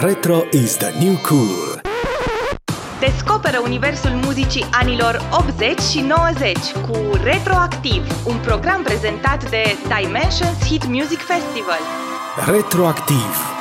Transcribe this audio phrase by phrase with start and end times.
[0.00, 1.80] Retro is the new cool.
[3.00, 6.56] Descoperă universul muzicii anilor 80 și 90
[6.88, 9.62] cu Retroactiv, un program prezentat de
[9.98, 11.80] Dimensions Hit Music Festival.
[12.46, 13.57] Retroactiv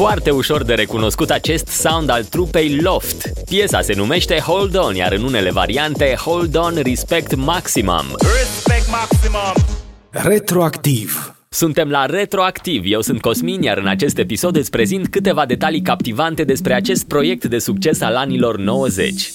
[0.00, 3.32] Foarte ușor de recunoscut acest sound al trupei Loft.
[3.44, 8.04] Piesa se numește Hold On, iar în unele variante Hold On Respect Maximum.
[8.18, 9.54] Respect Maximum.
[10.10, 11.34] Retroactiv.
[11.48, 16.44] Suntem la Retroactiv, eu sunt Cosmin, iar în acest episod îți prezint câteva detalii captivante
[16.44, 19.32] despre acest proiect de succes al anilor 90.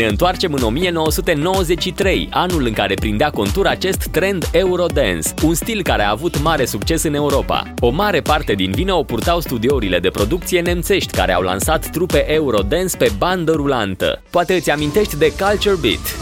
[0.00, 6.02] Ne întoarcem în 1993, anul în care prindea contur acest trend Eurodance, un stil care
[6.02, 7.72] a avut mare succes în Europa.
[7.80, 12.32] O mare parte din vină o purtau studiourile de producție nemțești care au lansat trupe
[12.32, 14.22] Eurodance pe bandă rulantă.
[14.30, 16.16] Poate îți amintești de Culture Beat.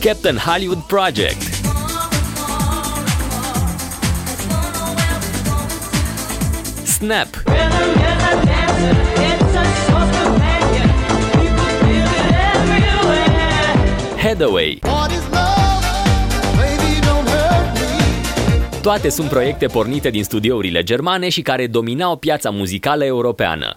[0.00, 1.51] Captain Hollywood Project
[7.02, 7.26] Snap.
[14.16, 14.78] Headaway.
[18.82, 23.76] Toate sunt proiecte pornite din studiourile germane și care dominau piața muzicală europeană.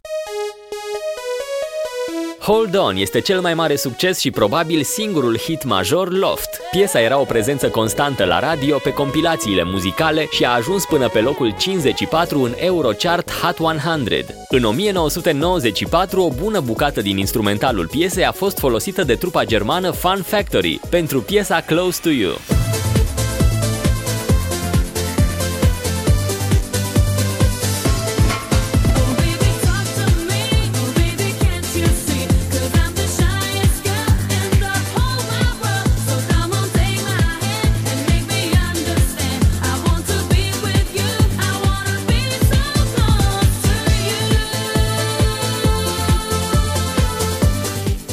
[2.45, 6.61] Hold On este cel mai mare succes și probabil singurul hit major Loft.
[6.71, 11.19] Piesa era o prezență constantă la radio pe compilațiile muzicale și a ajuns până pe
[11.19, 14.25] locul 54 în Eurochart Hot 100.
[14.50, 20.22] În 1994, o bună bucată din instrumentalul piesei a fost folosită de trupa germană Fun
[20.22, 22.54] Factory pentru piesa Close to You.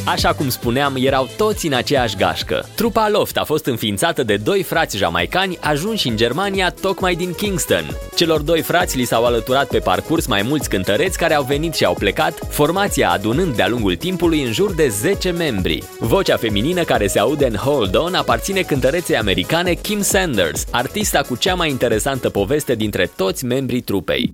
[0.06, 2.68] Așa cum spuneam, erau toți în aceeași gașcă.
[2.74, 7.96] Trupa Loft a fost înființată de doi frați jamaicani ajunși în Germania tocmai din Kingston.
[8.16, 11.84] Celor doi frați li s-au alăturat pe parcurs mai mulți cântăreți care au venit și
[11.84, 15.82] au plecat, formația adunând de-a lungul timpului în jur de 10 membri.
[15.98, 21.36] Vocea feminină care se aude în Hold On aparține cântăreței americane Kim Sanders, artista cu
[21.36, 24.32] cea mai interesantă poveste dintre toți membrii trupei.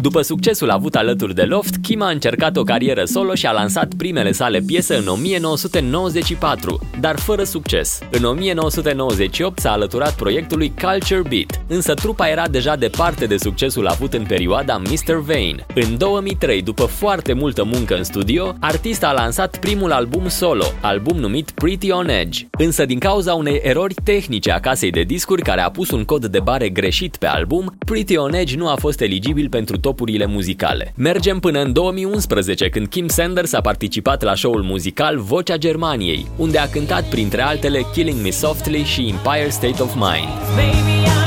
[0.00, 3.94] După succesul avut alături de Loft, Kim a încercat o carieră solo și a lansat
[3.94, 7.98] primele sale piese în 1994, dar fără succes.
[8.10, 14.12] În 1998 s-a alăturat proiectului Culture Beat, însă trupa era deja departe de succesul avut
[14.12, 15.14] în perioada Mr.
[15.14, 15.66] Vane.
[15.74, 21.16] În 2003, după foarte multă muncă în studio, artista a lansat primul album solo, album
[21.16, 22.46] numit Pretty on Edge.
[22.50, 26.26] Însă din cauza unei erori tehnice a casei de discuri care a pus un cod
[26.26, 30.26] de bare greșit pe album, Pretty on Edge nu a fost eligibil pentru tot topurile
[30.26, 30.92] muzicale.
[30.96, 36.58] Mergem până în 2011, când Kim Sanders a participat la show-ul muzical Vocea Germaniei, unde
[36.58, 40.30] a cântat printre altele Killing Me Softly și Empire State of Mind.
[40.54, 41.19] Baby,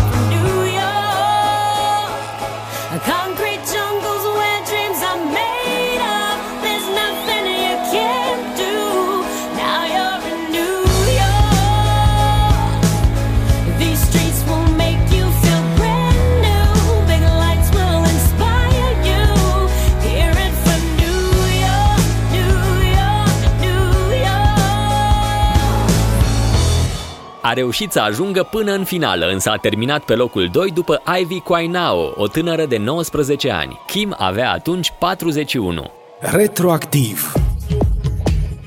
[27.45, 31.39] A reușit să ajungă până în finală, însă a terminat pe locul 2 după Ivy
[31.39, 33.79] Quainao, o tânără de 19 ani.
[33.87, 35.91] Kim avea atunci 41.
[36.19, 37.33] Retroactiv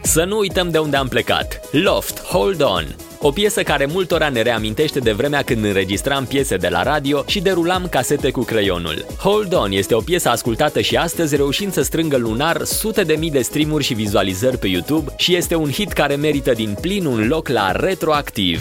[0.02, 1.61] Să nu uităm de unde am plecat.
[1.70, 2.84] Loft, Hold On,
[3.26, 7.40] o piesă care multora ne reamintește de vremea când înregistram piese de la radio și
[7.40, 9.06] derulam casete cu creionul.
[9.19, 13.31] Hold On este o piesă ascultată și astăzi reușind să strângă lunar sute de mii
[13.31, 17.26] de streamuri și vizualizări pe YouTube și este un hit care merită din plin un
[17.26, 18.61] loc la Retroactiv.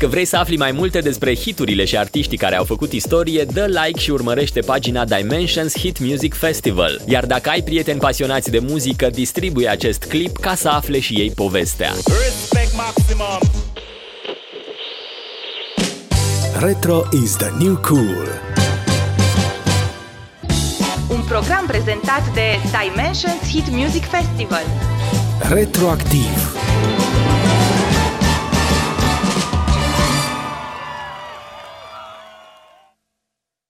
[0.00, 3.66] Dacă vrei să afli mai multe despre hiturile și artiștii care au făcut istorie, dă
[3.84, 7.00] like și urmărește pagina Dimensions Hit Music Festival.
[7.06, 11.30] Iar dacă ai prieteni pasionați de muzică, distribuie acest clip ca să afle și ei
[11.30, 11.92] povestea.
[11.92, 13.38] Respect maximum.
[16.60, 18.28] Retro is the new cool.
[21.08, 22.46] Un program prezentat de
[22.80, 24.64] Dimensions Hit Music Festival.
[25.50, 26.56] Retroactiv.